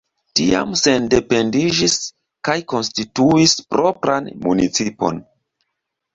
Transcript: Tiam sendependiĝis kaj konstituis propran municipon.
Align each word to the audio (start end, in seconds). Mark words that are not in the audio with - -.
Tiam 0.37 0.71
sendependiĝis 0.79 1.97
kaj 2.49 2.57
konstituis 2.73 3.55
propran 3.75 4.33
municipon. 4.49 5.23